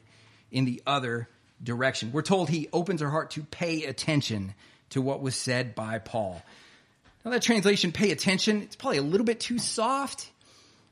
[0.50, 1.28] in the other
[1.62, 2.12] direction.
[2.12, 4.54] We're told he opens her heart to pay attention
[4.90, 6.42] to what was said by Paul.
[7.24, 10.30] Now, that translation, pay attention, it's probably a little bit too soft.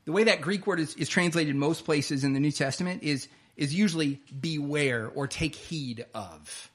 [0.05, 3.27] The way that Greek word is, is translated most places in the New Testament is,
[3.55, 6.69] is usually beware or take heed of.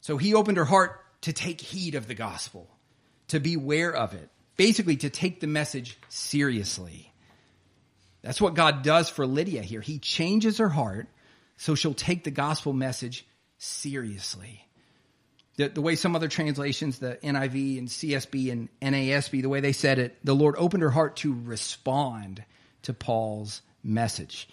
[0.00, 2.68] So he opened her heart to take heed of the gospel,
[3.28, 7.12] to beware of it, basically to take the message seriously.
[8.22, 9.80] That's what God does for Lydia here.
[9.80, 11.08] He changes her heart
[11.56, 13.26] so she'll take the gospel message
[13.58, 14.66] seriously.
[15.56, 19.72] The, the, way some other translations, the NIV and CSB and NASB, the way they
[19.72, 22.42] said it, the Lord opened her heart to respond
[22.82, 24.48] to Paul's message.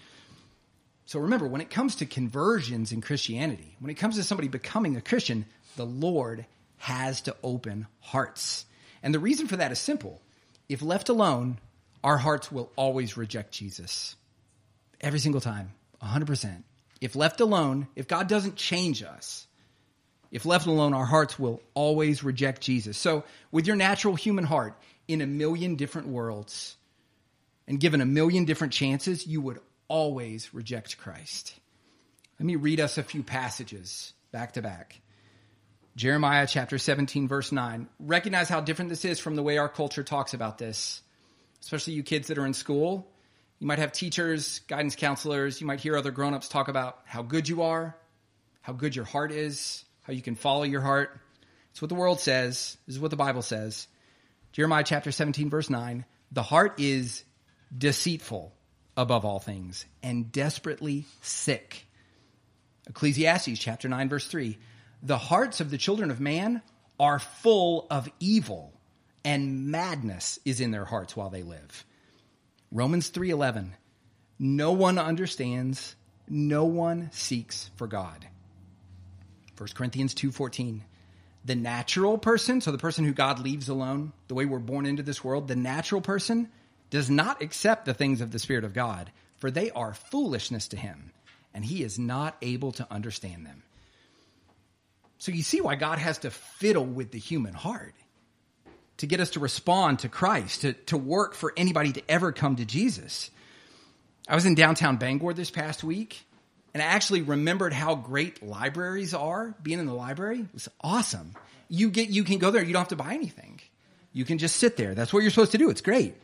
[1.06, 4.96] So remember, when it comes to conversions in Christianity, when it comes to somebody becoming
[4.96, 6.46] a Christian, the Lord
[6.78, 8.66] has to open hearts.
[9.04, 10.22] And the reason for that is simple.
[10.70, 11.58] If left alone,
[12.04, 14.16] our hearts will always reject Jesus.
[15.00, 16.64] Every single time, 100%.
[17.00, 19.48] If left alone, if God doesn't change us,
[20.32, 22.98] if left alone, our hearts will always reject Jesus.
[22.98, 26.78] So, with your natural human heart, in a million different worlds,
[27.68, 31.54] and given a million different chances, you would always reject Christ.
[32.40, 35.02] Let me read us a few passages back to back.
[35.96, 37.88] Jeremiah chapter 17, verse 9.
[38.00, 41.02] Recognize how different this is from the way our culture talks about this,
[41.62, 43.12] especially you kids that are in school.
[43.60, 47.24] You might have teachers, guidance counselors, you might hear other grown ups talk about how
[47.24, 47.96] good you are,
[48.62, 51.20] how good your heart is, how you can follow your heart.
[51.72, 52.78] It's what the world says.
[52.88, 53.88] This is what the Bible says.
[54.54, 56.06] Jeremiah chapter 17, verse 9.
[56.32, 57.24] The heart is
[57.78, 58.54] deceitful
[58.96, 61.86] above all things and desperately sick.
[62.88, 64.58] Ecclesiastes chapter 9, verse 3
[65.04, 66.62] the hearts of the children of man
[67.00, 68.74] are full of evil
[69.24, 71.86] and madness is in their hearts while they live.
[72.72, 73.72] Romans 3:11
[74.40, 75.96] No one understands,
[76.28, 78.28] no one seeks for God.
[79.58, 80.82] 1 Corinthians 2:14
[81.44, 85.04] The natural person, so the person who God leaves alone, the way we're born into
[85.04, 86.50] this world, the natural person
[86.90, 90.78] does not accept the things of the spirit of God, for they are foolishness to
[90.78, 91.12] him,
[91.54, 93.64] and he is not able to understand them.
[95.22, 97.94] So you see why God has to fiddle with the human heart
[98.98, 102.56] to get us to respond to Christ, to, to work for anybody to ever come
[102.56, 103.30] to Jesus.
[104.28, 106.26] I was in downtown Bangor this past week,
[106.74, 109.54] and I actually remembered how great libraries are.
[109.62, 111.36] Being in the library was awesome.
[111.70, 113.62] You get you can go there, you don't have to buy anything.
[114.14, 114.96] You can just sit there.
[114.96, 115.70] That's what you're supposed to do.
[115.70, 116.16] It's great.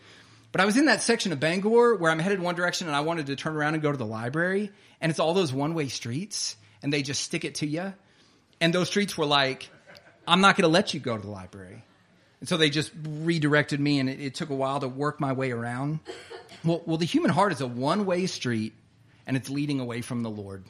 [0.51, 3.01] But I was in that section of Bangor where I'm headed one direction and I
[3.01, 6.55] wanted to turn around and go to the library, and it's all those one-way streets,
[6.81, 7.93] and they just stick it to you
[8.59, 9.69] and those streets were like,
[10.27, 11.83] I'm not going to let you go to the library.
[12.39, 15.33] And so they just redirected me, and it, it took a while to work my
[15.33, 15.99] way around.
[16.63, 18.73] Well, well, the human heart is a one way street,
[19.25, 20.65] and it's leading away from the Lord.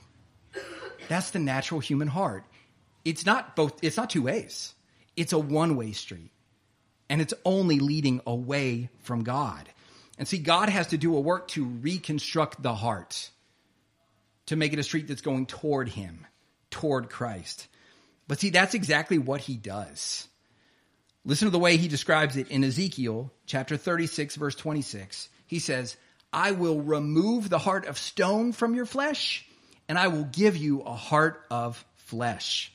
[1.09, 2.43] That's the natural human heart.
[3.05, 4.73] It's not both, it's not two ways.
[5.15, 6.31] It's a one way street,
[7.09, 9.69] and it's only leading away from God.
[10.17, 13.29] And see, God has to do a work to reconstruct the heart,
[14.47, 16.25] to make it a street that's going toward Him,
[16.69, 17.67] toward Christ.
[18.27, 20.27] But see, that's exactly what He does.
[21.25, 25.29] Listen to the way He describes it in Ezekiel chapter 36, verse 26.
[25.45, 25.97] He says,
[26.31, 29.45] I will remove the heart of stone from your flesh,
[29.87, 32.71] and I will give you a heart of flesh.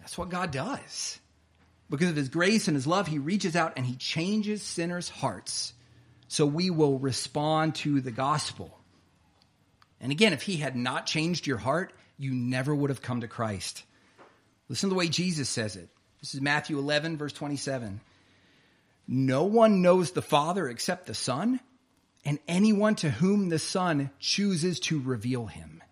[0.00, 1.18] That's what God does.
[1.90, 5.74] Because of his grace and his love, he reaches out and he changes sinners' hearts
[6.28, 8.78] so we will respond to the gospel.
[10.00, 13.28] And again, if he had not changed your heart, you never would have come to
[13.28, 13.82] Christ.
[14.70, 15.88] Listen to the way Jesus says it.
[16.20, 18.00] This is Matthew 11, verse 27.
[19.08, 21.58] No one knows the Father except the Son,
[22.24, 25.82] and anyone to whom the Son chooses to reveal him.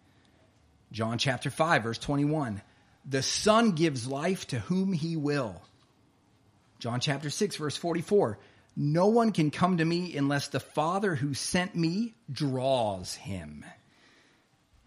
[0.92, 2.62] John chapter 5, verse 21.
[3.04, 5.60] The Son gives life to whom he will.
[6.78, 8.38] John chapter 6, verse 44.
[8.76, 13.64] No one can come to me unless the Father who sent me draws him.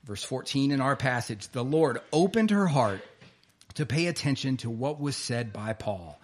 [0.06, 3.02] Verse 14 in our passage the Lord opened her heart
[3.76, 6.20] to pay attention to what was said by Paul.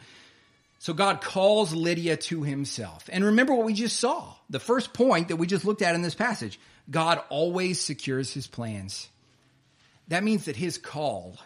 [0.79, 3.09] So God calls Lydia to himself.
[3.11, 4.33] And remember what we just saw.
[4.49, 8.47] The first point that we just looked at in this passage God always secures his
[8.47, 9.09] plans.
[10.07, 11.37] That means that his call,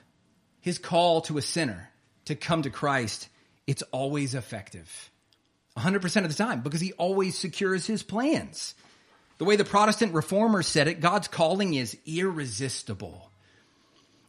[0.59, 1.89] his call to a sinner
[2.25, 3.27] to come to Christ,
[3.65, 5.09] it's always effective.
[5.77, 8.75] 100% of the time because he always secures his plans.
[9.37, 13.30] The way the Protestant reformers said it, God's calling is irresistible.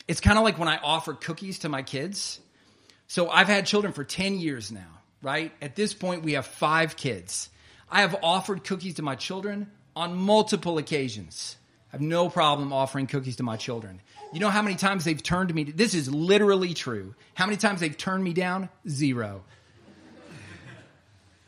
[0.08, 2.40] It's kind of like when I offer cookies to my kids.
[3.06, 5.52] So I've had children for 10 years now, right?
[5.60, 7.50] At this point, we have five kids.
[7.90, 11.56] I have offered cookies to my children on multiple occasions.
[11.92, 14.00] I have no problem offering cookies to my children.
[14.32, 15.64] You know how many times they've turned me?
[15.64, 17.14] This is literally true.
[17.34, 18.70] How many times they've turned me down?
[18.88, 19.44] Zero.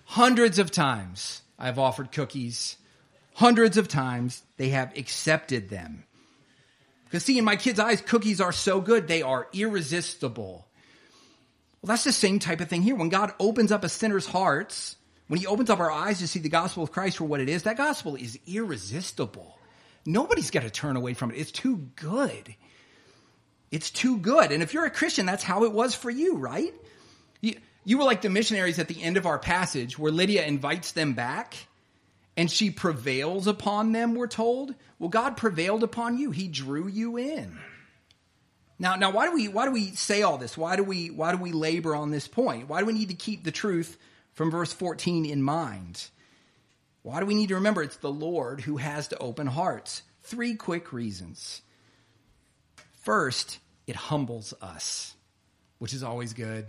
[0.05, 2.77] Hundreds of times I've offered cookies.
[3.33, 6.05] Hundreds of times they have accepted them.
[7.15, 10.67] Because see, in my kids' eyes, cookies are so good, they are irresistible.
[11.81, 12.97] Well, that's the same type of thing here.
[12.97, 14.97] When God opens up a sinner's hearts,
[15.29, 17.49] when he opens up our eyes to see the gospel of Christ for what it
[17.49, 19.57] is, that gospel is irresistible.
[20.05, 21.37] Nobody's got to turn away from it.
[21.37, 22.53] It's too good.
[23.71, 24.51] It's too good.
[24.51, 26.75] And if you're a Christian, that's how it was for you, right?
[27.41, 30.91] You, you were like the missionaries at the end of our passage where Lydia invites
[30.91, 31.55] them back
[32.37, 34.75] and she prevails upon them, we're told.
[34.99, 36.31] Well, God prevailed upon you.
[36.31, 37.59] He drew you in.
[38.79, 40.59] Now, now why do we why do we say all this?
[40.59, 42.69] Why do we why do we labor on this point?
[42.69, 43.97] Why do we need to keep the truth
[44.33, 46.09] from verse 14 in mind?
[47.03, 50.03] Why do we need to remember it's the Lord who has to open hearts?
[50.23, 51.61] Three quick reasons.
[53.03, 55.15] First, it humbles us,
[55.79, 56.67] which is always good.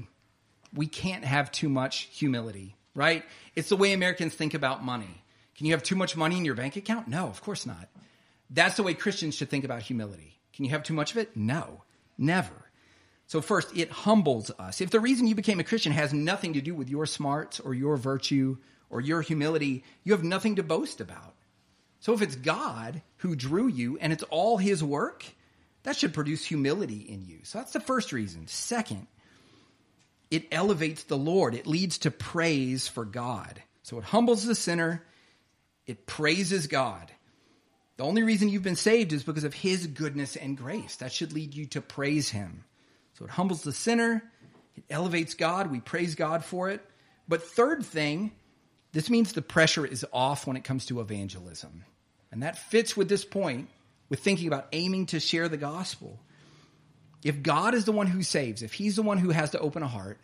[0.74, 3.24] We can't have too much humility, right?
[3.56, 5.24] It's the way Americans think about money.
[5.56, 7.08] Can you have too much money in your bank account?
[7.08, 7.90] No, of course not.
[8.50, 10.40] That's the way Christians should think about humility.
[10.54, 11.36] Can you have too much of it?
[11.36, 11.84] No,
[12.18, 12.54] never.
[13.28, 14.82] So, first, it humbles us.
[14.82, 17.74] If the reason you became a Christian has nothing to do with your smarts or
[17.74, 18.58] your virtue
[18.90, 21.36] or your humility, you have nothing to boast about.
[22.00, 25.26] So if it's God who drew you and it's all his work,
[25.82, 27.40] that should produce humility in you.
[27.44, 28.48] So that's the first reason.
[28.48, 29.08] Second,
[30.30, 31.56] it elevates the Lord.
[31.56, 33.62] It leads to praise for God.
[33.82, 35.04] So it humbles the sinner.
[35.86, 37.12] It praises God.
[37.98, 40.98] The only reason you've been saved is because of his goodness and grace.
[40.98, 42.66] That should lead you to praise him.
[43.14, 44.22] So it humbles the sinner.
[44.76, 45.72] It elevates God.
[45.72, 46.82] We praise God for it.
[47.28, 48.32] But third thing,
[48.92, 51.86] this means the pressure is off when it comes to evangelism.
[52.32, 53.70] And that fits with this point
[54.10, 56.20] with thinking about aiming to share the gospel.
[57.24, 59.82] If God is the one who saves, if He's the one who has to open
[59.82, 60.20] a heart,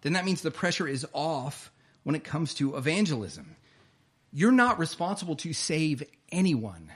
[0.00, 1.70] then that means the pressure is off
[2.02, 3.56] when it comes to evangelism.
[4.32, 6.90] You're not responsible to save anyone,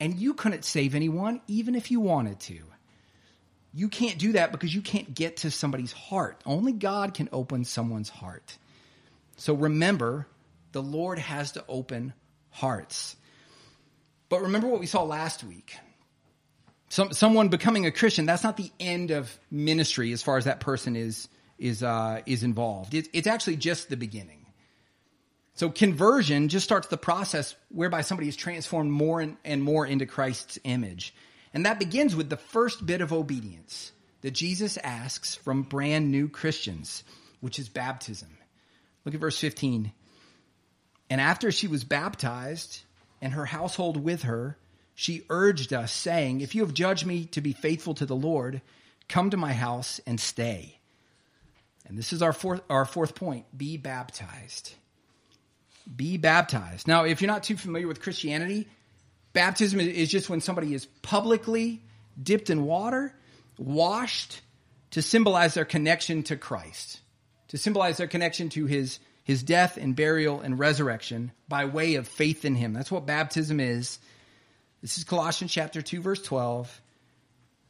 [0.00, 2.58] and you couldn't save anyone even if you wanted to.
[3.74, 6.40] You can't do that because you can't get to somebody's heart.
[6.46, 8.56] Only God can open someone's heart.
[9.36, 10.26] So remember,
[10.72, 12.14] the Lord has to open
[12.50, 13.16] hearts.
[14.28, 15.76] But remember what we saw last week.
[16.88, 20.60] Some, someone becoming a Christian, that's not the end of ministry as far as that
[20.60, 22.94] person is, is, uh, is involved.
[22.94, 24.37] It, it's actually just the beginning.
[25.58, 30.56] So conversion just starts the process whereby somebody is transformed more and, more into Christ's
[30.62, 31.12] image.
[31.52, 33.90] And that begins with the first bit of obedience
[34.20, 37.02] that Jesus asks from brand new Christians,
[37.40, 38.28] which is baptism.
[39.04, 39.90] Look at verse 15.
[41.10, 42.82] And after she was baptized
[43.20, 44.56] and her household with her,
[44.94, 48.62] she urged us, saying, If you have judged me to be faithful to the Lord,
[49.08, 50.78] come to my house and stay.
[51.84, 54.74] And this is our fourth, our fourth point be baptized.
[55.96, 56.86] Be baptized.
[56.86, 58.68] Now, if you're not too familiar with Christianity,
[59.32, 61.82] baptism is just when somebody is publicly
[62.20, 63.14] dipped in water,
[63.56, 64.40] washed
[64.90, 67.00] to symbolize their connection to Christ,
[67.48, 72.08] to symbolize their connection to his, his death and burial and resurrection by way of
[72.08, 72.72] faith in him.
[72.72, 73.98] That's what baptism is.
[74.80, 76.80] This is Colossians chapter 2 verse 12.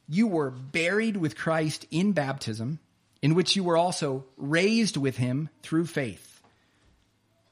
[0.07, 2.79] You were buried with Christ in baptism,
[3.21, 6.28] in which you were also raised with him through faith.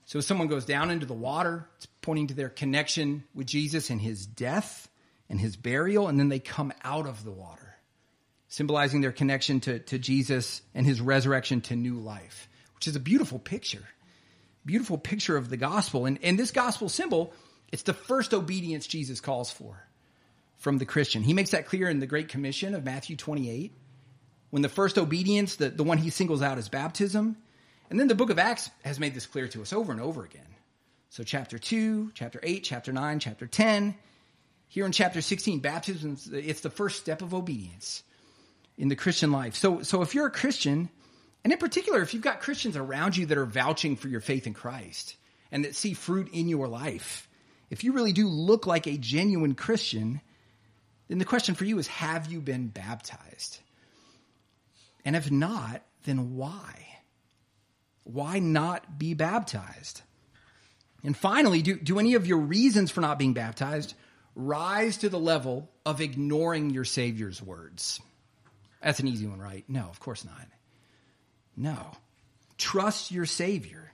[0.07, 4.01] So someone goes down into the water, it's pointing to their connection with Jesus and
[4.01, 4.87] his death
[5.29, 7.75] and his burial, and then they come out of the water,
[8.47, 13.01] symbolizing their connection to, to Jesus and his resurrection to new life, which is a
[13.01, 13.83] beautiful picture.
[14.65, 16.05] Beautiful picture of the gospel.
[16.05, 17.33] And, and this gospel symbol,
[17.73, 19.85] it's the first obedience Jesus calls for
[20.57, 21.21] from the Christian.
[21.21, 23.73] He makes that clear in the Great Commission of Matthew 28.
[24.51, 27.35] When the first obedience, the, the one he singles out is baptism,
[27.89, 30.23] and then the book of Acts has made this clear to us over and over
[30.23, 30.41] again.
[31.09, 33.95] So, chapter 2, chapter 8, chapter 9, chapter 10.
[34.67, 38.03] Here in chapter 16, baptism, it's the first step of obedience
[38.77, 39.55] in the Christian life.
[39.55, 40.89] So, so if you're a Christian,
[41.43, 44.47] and in particular, if you've got Christians around you that are vouching for your faith
[44.47, 45.15] in Christ
[45.49, 47.29] and that see fruit in your life,
[47.69, 50.19] if you really do look like a genuine Christian,
[51.07, 53.59] then the question for you is have you been baptized?
[55.05, 56.96] And if not, then why?
[58.07, 60.01] Why not be baptized?
[61.03, 63.93] And finally, do, do any of your reasons for not being baptized
[64.35, 67.99] rise to the level of ignoring your Savior's words?
[68.81, 69.65] That's an easy one, right?
[69.67, 70.47] No, of course not.
[71.55, 71.77] No.
[72.57, 73.91] Trust your Savior.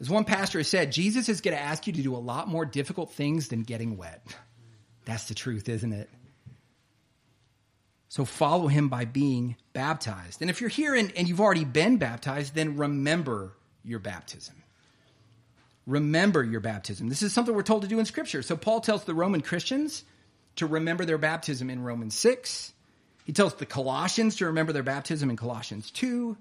[0.00, 2.48] As one pastor has said, Jesus is going to ask you to do a lot
[2.48, 4.24] more difficult things than getting wet.
[5.04, 6.08] That's the truth, isn't it?
[8.10, 10.40] So follow him by being baptized.
[10.40, 13.52] And if you're here and, and you've already been baptized, then remember
[13.84, 14.56] your baptism.
[15.86, 17.08] Remember your baptism.
[17.08, 18.42] This is something we're told to do in Scripture.
[18.42, 20.02] So Paul tells the Roman Christians
[20.56, 22.72] to remember their baptism in Romans 6.
[23.26, 26.36] He tells the Colossians to remember their baptism in Colossians 2.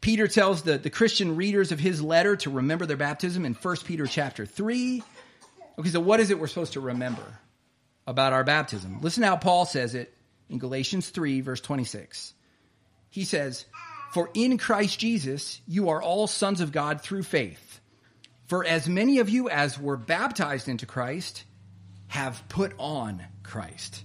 [0.00, 3.76] Peter tells the, the Christian readers of his letter to remember their baptism in 1
[3.86, 5.02] Peter chapter 3.
[5.80, 7.40] Okay, so what is it we're supposed to remember
[8.06, 9.00] about our baptism?
[9.00, 10.14] Listen how Paul says it
[10.50, 12.34] in Galatians 3, verse 26.
[13.08, 13.64] He says,
[14.12, 17.80] For in Christ Jesus you are all sons of God through faith.
[18.46, 21.44] For as many of you as were baptized into Christ
[22.08, 24.02] have put on Christ.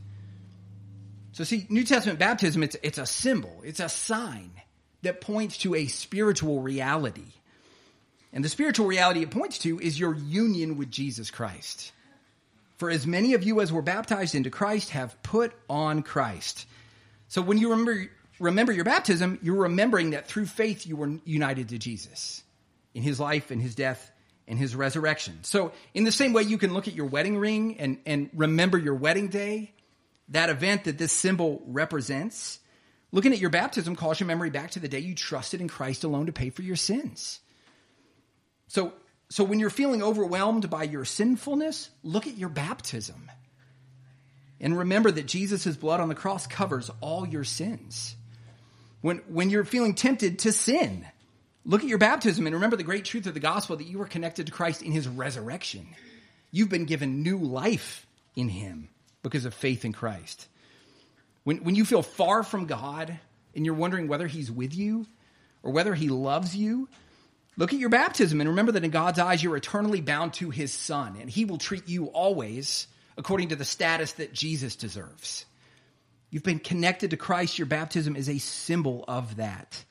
[1.32, 4.52] So see, New Testament baptism, it's, it's a symbol, it's a sign
[5.02, 7.34] that points to a spiritual reality.
[8.32, 11.92] And the spiritual reality it points to is your union with Jesus Christ.
[12.78, 16.66] For as many of you as were baptized into Christ have put on Christ.
[17.28, 21.70] So when you remember, remember your baptism, you're remembering that through faith you were united
[21.70, 22.44] to Jesus
[22.94, 24.12] in his life and his death
[24.48, 25.40] and his resurrection.
[25.44, 28.78] So in the same way you can look at your wedding ring and, and remember
[28.78, 29.74] your wedding day,
[30.30, 32.60] that event that this symbol represents,
[33.12, 36.04] looking at your baptism calls your memory back to the day you trusted in Christ
[36.04, 37.40] alone to pay for your sins.
[38.68, 38.94] So
[39.30, 43.30] so when you're feeling overwhelmed by your sinfulness, look at your baptism.
[44.60, 48.16] And remember that Jesus' blood on the cross covers all your sins.
[49.02, 51.06] When, when you're feeling tempted to sin,
[51.66, 54.06] look at your baptism and remember the great truth of the gospel that you were
[54.06, 55.88] connected to Christ in his resurrection.
[56.52, 58.90] You've been given new life in him
[59.24, 60.48] because of faith in Christ.
[61.44, 63.20] When, when you feel far from God
[63.56, 65.06] and you're wondering whether he's with you
[65.64, 66.88] or whether he loves you,
[67.58, 70.74] Look at your baptism and remember that in God's eyes, you're eternally bound to his
[70.74, 72.88] son, and he will treat you always
[73.18, 75.46] according to the status that Jesus deserves.
[76.30, 77.58] You've been connected to Christ.
[77.58, 79.86] Your baptism is a symbol of that.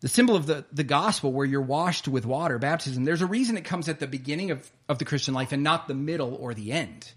[0.00, 3.56] The symbol of the, the gospel, where you're washed with water, baptism, there's a reason
[3.56, 6.52] it comes at the beginning of, of the Christian life and not the middle or
[6.52, 7.10] the end.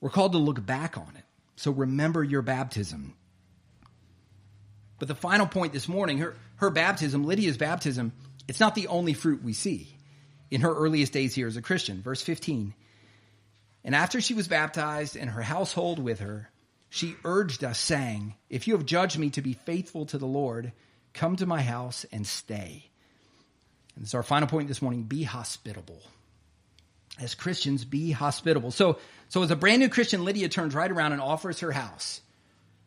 [0.00, 1.24] We're called to look back on it.
[1.56, 3.14] So remember your baptism.
[5.00, 8.12] But the final point this morning, her, her baptism, Lydia's baptism,
[8.46, 9.88] it's not the only fruit we see
[10.50, 12.02] in her earliest days here as a Christian.
[12.02, 12.74] Verse 15.
[13.82, 16.50] And after she was baptized and her household with her,
[16.90, 20.72] she urged us, saying, If you have judged me to be faithful to the Lord,
[21.14, 22.84] come to my house and stay.
[23.94, 26.02] And this is our final point this morning be hospitable.
[27.18, 28.70] As Christians, be hospitable.
[28.70, 28.98] So,
[29.28, 32.20] so as a brand new Christian, Lydia turns right around and offers her house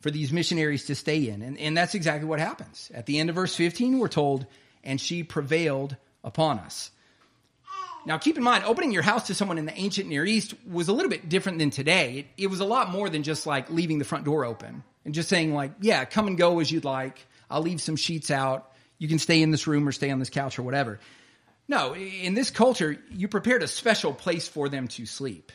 [0.04, 1.42] for these missionaries to stay in.
[1.42, 2.92] And, and that's exactly what happens.
[2.94, 4.46] At the end of verse 15, we're told,
[4.84, 5.96] and she prevailed
[6.26, 6.92] upon us.
[8.06, 10.90] Now, keep in mind, opening your house to someone in the ancient Near East was
[10.90, 12.28] a little bit different than today.
[12.38, 15.14] It, it was a lot more than just like leaving the front door open and
[15.14, 17.26] just saying, like, yeah, come and go as you'd like.
[17.50, 18.74] I'll leave some sheets out.
[18.98, 21.00] You can stay in this room or stay on this couch or whatever.
[21.70, 25.54] No, in this culture, you prepared a special place for them to sleep,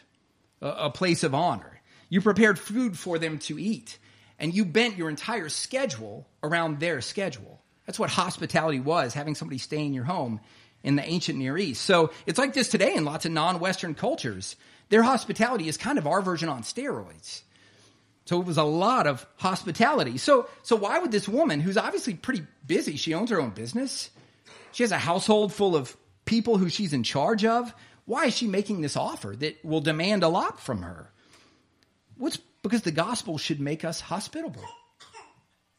[0.62, 1.82] a, a place of honor.
[2.08, 3.98] You prepared food for them to eat,
[4.38, 7.60] and you bent your entire schedule around their schedule.
[7.86, 10.40] That's what hospitality was, having somebody stay in your home
[10.82, 11.82] in the ancient Near East.
[11.82, 14.56] So it's like this today in lots of non Western cultures.
[14.90, 17.42] Their hospitality is kind of our version on steroids.
[18.26, 20.18] So it was a lot of hospitality.
[20.18, 24.10] So, so why would this woman, who's obviously pretty busy, she owns her own business,
[24.72, 27.74] she has a household full of people who she's in charge of,
[28.04, 31.10] why is she making this offer that will demand a lot from her?
[32.18, 34.64] What's because the gospel should make us hospitable.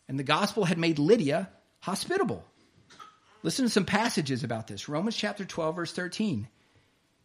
[0.07, 1.49] And the gospel had made Lydia
[1.79, 2.43] hospitable.
[3.43, 4.89] Listen to some passages about this.
[4.89, 6.47] Romans chapter 12, verse 13.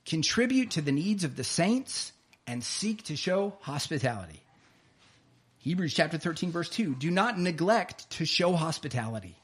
[0.06, 2.12] Contribute to the needs of the saints
[2.46, 4.40] and seek to show hospitality.
[5.58, 6.94] Hebrews chapter 13, verse 2.
[6.94, 9.34] Do not neglect to show hospitality.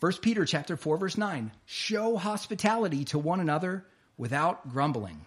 [0.00, 1.50] 1 Peter chapter 4, verse 9.
[1.64, 3.86] Show hospitality to one another
[4.18, 5.24] without grumbling.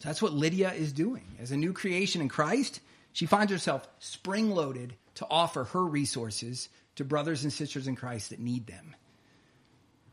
[0.00, 1.24] That's what Lydia is doing.
[1.40, 2.80] As a new creation in Christ,
[3.12, 8.30] she finds herself spring loaded to offer her resources to brothers and sisters in Christ
[8.30, 8.94] that need them.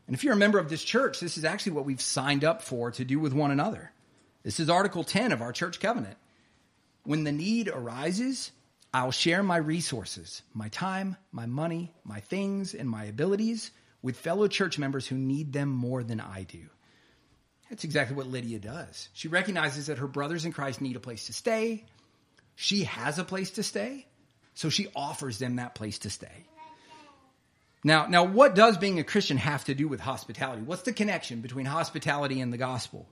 [0.06, 2.62] And if you're a member of this church, this is actually what we've signed up
[2.62, 3.92] for to do with one another.
[4.42, 6.16] This is Article 10 of our church covenant.
[7.04, 8.50] When the need arises,
[8.92, 13.70] I'll share my resources, my time, my money, my things, and my abilities
[14.00, 16.68] with fellow church members who need them more than I do.
[17.70, 19.08] That's exactly what Lydia does.
[19.12, 21.84] She recognizes that her brothers in Christ need a place to stay.
[22.56, 24.06] She has a place to stay,
[24.54, 26.46] so she offers them that place to stay.
[27.84, 30.62] Now, now what does being a Christian have to do with hospitality?
[30.62, 33.08] What's the connection between hospitality and the gospel?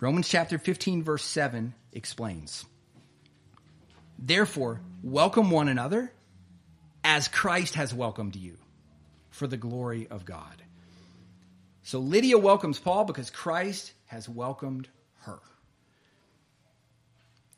[0.00, 2.64] Romans chapter 15 verse 7 explains.
[4.18, 6.12] Therefore, welcome one another
[7.04, 8.56] as Christ has welcomed you
[9.30, 10.62] for the glory of God.
[11.84, 14.88] So Lydia welcomes Paul because Christ has welcomed
[15.20, 15.38] her.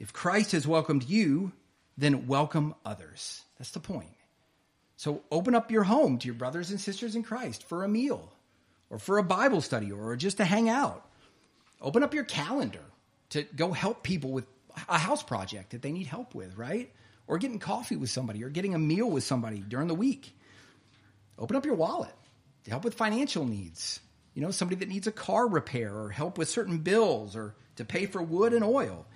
[0.01, 1.53] If Christ has welcomed you,
[1.97, 3.43] then welcome others.
[3.57, 4.11] That's the point.
[4.97, 8.33] So open up your home to your brothers and sisters in Christ for a meal
[8.91, 11.09] or for a Bible study or just to hang out.
[11.81, 12.83] Open up your calendar
[13.31, 14.47] to go help people with
[14.89, 16.93] a house project that they need help with, right?
[17.29, 20.37] Or getting coffee with somebody or getting a meal with somebody during the week.
[21.39, 22.15] Open up your wallet
[22.65, 24.01] to help with financial needs
[24.37, 27.87] you know, somebody that needs a car repair or help with certain bills or to
[27.87, 29.07] pay for wood and oil.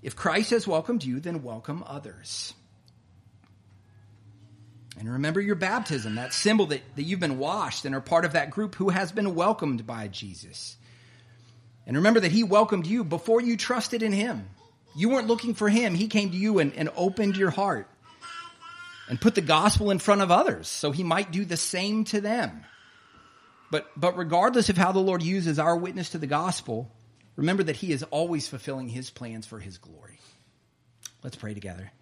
[0.00, 2.54] If Christ has welcomed you, then welcome others.
[4.96, 8.34] And remember your baptism, that symbol that, that you've been washed and are part of
[8.34, 10.76] that group who has been welcomed by Jesus.
[11.84, 14.48] And remember that he welcomed you before you trusted in him.
[14.94, 15.96] You weren't looking for him.
[15.96, 17.88] He came to you and, and opened your heart
[19.08, 22.20] and put the gospel in front of others so he might do the same to
[22.20, 22.64] them.
[23.70, 26.90] But, but regardless of how the Lord uses our witness to the gospel,
[27.36, 30.18] remember that He is always fulfilling His plans for His glory.
[31.22, 31.92] Let's pray together.